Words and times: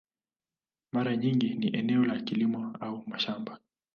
Mara 0.91 1.15
nyingi 1.17 1.53
ni 1.53 1.67
eneo 1.67 2.05
la 2.05 2.21
kilimo 2.21 2.77
au 2.79 3.03
mashamba. 3.07 3.59